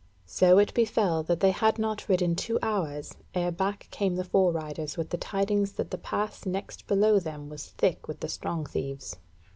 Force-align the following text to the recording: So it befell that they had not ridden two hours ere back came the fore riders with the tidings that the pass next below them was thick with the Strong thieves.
So 0.25 0.57
it 0.57 0.73
befell 0.73 1.21
that 1.21 1.41
they 1.41 1.51
had 1.51 1.77
not 1.77 2.09
ridden 2.09 2.35
two 2.35 2.57
hours 2.63 3.13
ere 3.35 3.51
back 3.51 3.87
came 3.91 4.15
the 4.15 4.23
fore 4.23 4.51
riders 4.51 4.97
with 4.97 5.11
the 5.11 5.17
tidings 5.17 5.73
that 5.73 5.91
the 5.91 5.99
pass 5.99 6.43
next 6.43 6.87
below 6.87 7.19
them 7.19 7.49
was 7.49 7.67
thick 7.69 8.07
with 8.07 8.21
the 8.21 8.27
Strong 8.27 8.65
thieves. 8.65 9.17